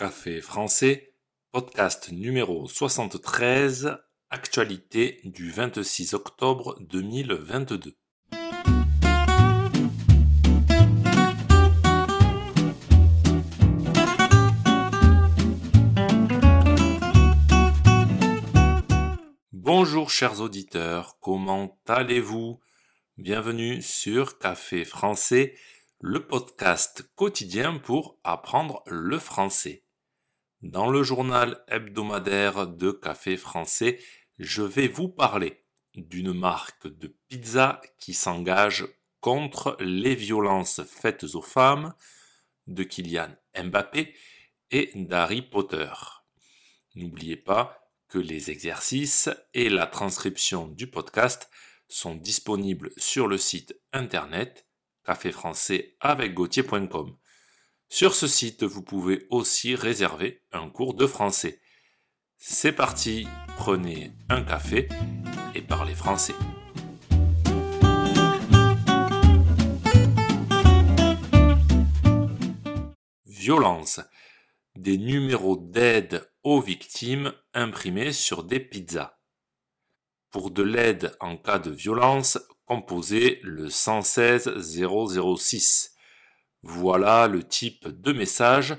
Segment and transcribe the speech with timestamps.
[0.00, 1.12] Café français,
[1.52, 3.98] podcast numéro 73,
[4.30, 7.94] actualité du 26 octobre 2022.
[19.52, 22.58] Bonjour chers auditeurs, comment allez-vous?
[23.18, 25.54] Bienvenue sur Café français,
[25.98, 29.84] le podcast quotidien pour apprendre le français.
[30.62, 33.98] Dans le journal hebdomadaire de Café français,
[34.38, 38.86] je vais vous parler d'une marque de pizza qui s'engage
[39.20, 41.94] contre les violences faites aux femmes,
[42.66, 44.14] de Kylian Mbappé
[44.70, 45.90] et d'Harry Potter.
[46.94, 51.48] N'oubliez pas que les exercices et la transcription du podcast
[51.88, 54.66] sont disponibles sur le site internet
[55.04, 56.34] café français avec
[57.92, 61.60] sur ce site, vous pouvez aussi réserver un cours de français.
[62.38, 63.26] C'est parti,
[63.56, 64.88] prenez un café
[65.56, 66.34] et parlez français.
[73.26, 74.00] Violence.
[74.76, 79.18] Des numéros d'aide aux victimes imprimés sur des pizzas.
[80.30, 85.96] Pour de l'aide en cas de violence, composez le 116 006
[86.62, 88.76] voilà le type de message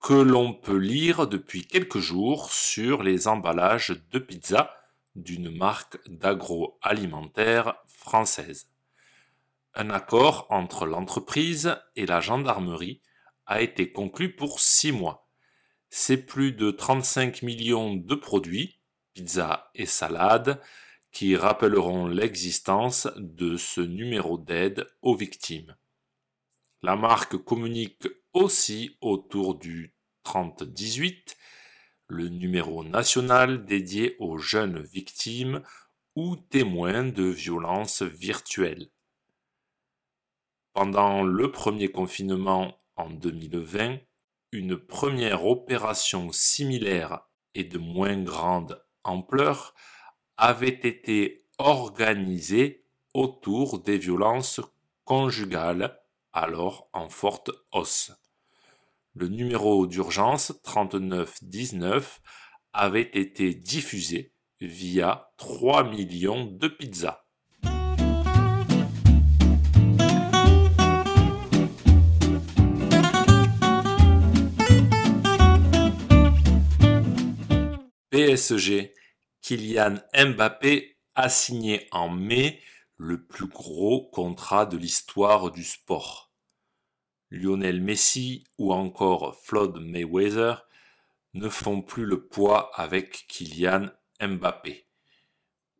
[0.00, 4.74] que l'on peut lire depuis quelques jours sur les emballages de pizza
[5.14, 8.70] d'une marque d'agroalimentaire française.
[9.74, 13.02] Un accord entre l'entreprise et la gendarmerie
[13.46, 15.28] a été conclu pour six mois.
[15.90, 18.78] C'est plus de 35 millions de produits,
[19.12, 20.60] pizza et salades,
[21.12, 25.74] qui rappelleront l'existence de ce numéro d'aide aux victimes.
[26.82, 31.36] La marque communique aussi autour du 3018,
[32.06, 35.62] le numéro national dédié aux jeunes victimes
[36.16, 38.88] ou témoins de violences virtuelles.
[40.72, 43.98] Pendant le premier confinement en 2020,
[44.52, 49.74] une première opération similaire et de moins grande ampleur
[50.38, 54.62] avait été organisée autour des violences
[55.04, 56.00] conjugales
[56.32, 58.12] alors en forte hausse.
[59.14, 62.20] Le numéro d'urgence 3919
[62.72, 67.24] avait été diffusé via 3 millions de pizzas.
[78.10, 78.92] PSG,
[79.40, 82.60] Kylian Mbappé a signé en mai
[83.02, 86.30] le plus gros contrat de l'histoire du sport.
[87.30, 90.66] Lionel Messi ou encore Floyd Mayweather
[91.32, 93.86] ne font plus le poids avec Kylian
[94.20, 94.86] Mbappé.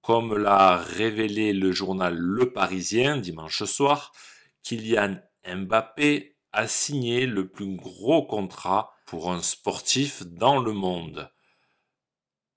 [0.00, 4.14] Comme l'a révélé le journal Le Parisien dimanche soir,
[4.62, 11.30] Kylian Mbappé a signé le plus gros contrat pour un sportif dans le monde.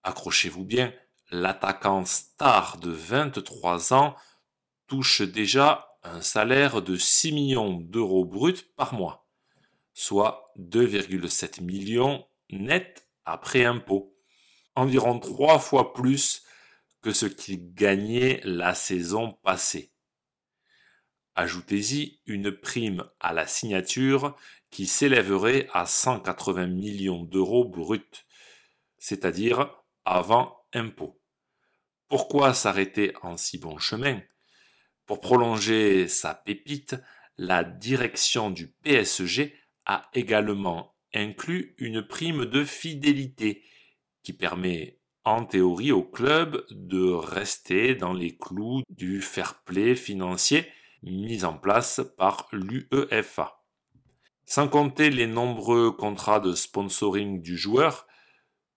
[0.03, 0.93] Accrochez-vous bien,
[1.29, 4.15] l'attaquant star de 23 ans
[4.87, 9.27] touche déjà un salaire de 6 millions d'euros bruts par mois,
[9.93, 14.15] soit 2,7 millions net après impôt,
[14.75, 16.43] environ trois fois plus
[17.01, 19.91] que ce qu'il gagnait la saison passée.
[21.35, 24.35] Ajoutez-y une prime à la signature
[24.69, 28.25] qui s'élèverait à 180 millions d'euros bruts,
[28.97, 29.69] c'est-à-dire
[30.05, 31.19] avant impôt.
[32.07, 34.21] Pourquoi s'arrêter en si bon chemin?
[35.05, 36.95] Pour prolonger sa pépite,
[37.37, 39.55] la direction du PSG
[39.85, 43.63] a également inclus une prime de fidélité
[44.23, 50.67] qui permet en théorie au club de rester dans les clous du fair play financier
[51.03, 53.63] mis en place par l'UEFA.
[54.45, 58.07] Sans compter les nombreux contrats de sponsoring du joueur,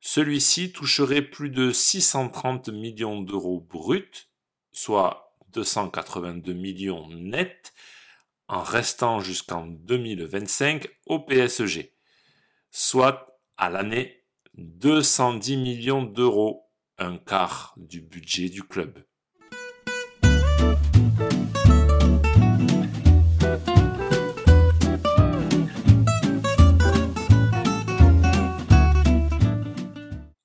[0.00, 4.30] celui-ci toucherait plus de 630 millions d'euros bruts,
[4.72, 7.72] soit 282 millions nets
[8.48, 11.94] en restant jusqu'en 2025 au PSG,
[12.70, 14.24] soit à l'année
[14.54, 19.04] 210 millions d'euros, un quart du budget du club.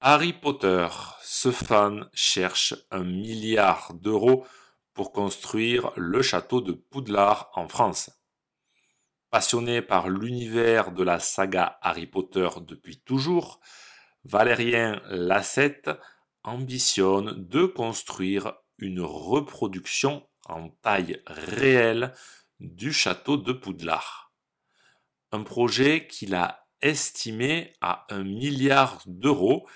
[0.05, 0.87] Harry Potter,
[1.23, 4.45] ce fan cherche un milliard d'euros
[4.93, 8.11] pour construire le château de Poudlard en France.
[9.29, 13.59] Passionné par l'univers de la saga Harry Potter depuis toujours,
[14.25, 15.89] Valérien Lassette
[16.43, 22.13] ambitionne de construire une reproduction en taille réelle
[22.59, 24.33] du château de Poudlard.
[25.31, 29.67] Un projet qu'il a estimé à un milliard d'euros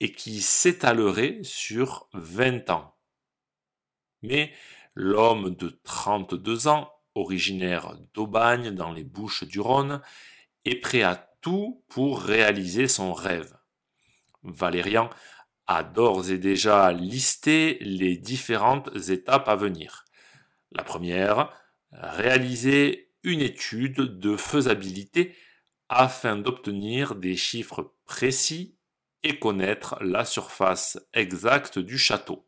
[0.00, 2.95] et qui s'étalerait sur 20 ans.
[4.94, 10.00] L'homme de 32 ans, originaire d'Aubagne dans les Bouches du Rhône,
[10.64, 13.56] est prêt à tout pour réaliser son rêve.
[14.42, 15.10] Valérian
[15.66, 20.04] a d'ores et déjà listé les différentes étapes à venir.
[20.72, 21.50] La première,
[21.92, 25.34] réaliser une étude de faisabilité
[25.88, 28.76] afin d'obtenir des chiffres précis
[29.22, 32.45] et connaître la surface exacte du château.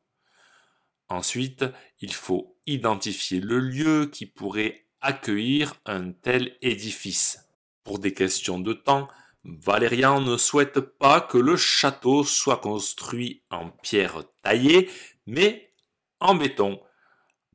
[1.09, 1.65] Ensuite,
[2.01, 7.49] il faut identifier le lieu qui pourrait accueillir un tel édifice.
[7.85, 9.09] Pour des questions de temps,
[9.45, 14.91] Valérian ne souhaite pas que le château soit construit en pierre taillée,
[15.27, 15.73] mais
[16.21, 16.81] en béton.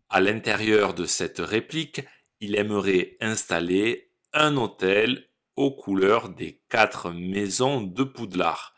[0.10, 2.02] À l'intérieur de cette réplique,
[2.40, 8.74] il aimerait installer un hôtel aux couleurs des quatre maisons de Poudlard.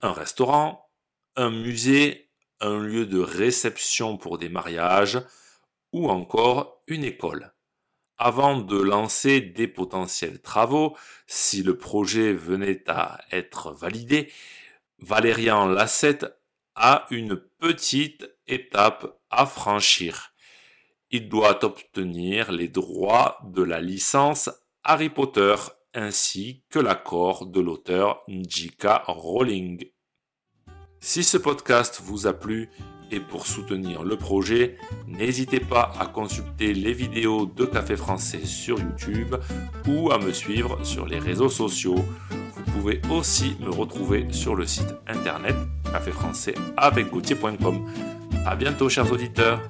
[0.00, 0.90] Un restaurant,
[1.36, 2.29] un musée,
[2.60, 5.20] un lieu de réception pour des mariages
[5.92, 7.52] ou encore une école.
[8.18, 10.96] Avant de lancer des potentiels travaux,
[11.26, 14.30] si le projet venait à être validé,
[14.98, 16.26] Valérian Lassette
[16.74, 20.34] a une petite étape à franchir.
[21.10, 24.50] Il doit obtenir les droits de la licence
[24.84, 25.54] Harry Potter
[25.94, 29.04] ainsi que l'accord de l'auteur J.K.
[29.06, 29.84] Rowling.
[31.02, 32.68] Si ce podcast vous a plu,
[33.10, 34.76] et pour soutenir le projet,
[35.08, 39.34] n'hésitez pas à consulter les vidéos de Café Français sur YouTube
[39.88, 41.96] ou à me suivre sur les réseaux sociaux.
[42.54, 45.56] Vous pouvez aussi me retrouver sur le site internet
[45.90, 47.06] caféfrançais avec
[48.46, 49.60] A bientôt chers auditeurs